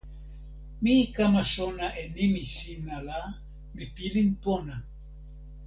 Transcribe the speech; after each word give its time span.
mi 0.81 0.95
kama 1.15 1.41
sona 1.53 1.87
e 2.01 2.03
nimi 2.15 2.43
sina 2.55 2.97
la, 3.07 3.19
mi 3.73 3.83
pilin 3.95 4.29
pona! 4.43 4.75